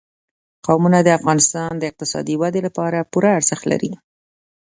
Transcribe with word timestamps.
قومونه 0.65 0.99
د 1.03 1.09
افغانستان 1.19 1.71
د 1.77 1.83
اقتصادي 1.91 2.35
ودې 2.41 2.61
لپاره 2.67 3.07
پوره 3.11 3.31
ارزښت 3.39 3.63
لري. 3.71 3.91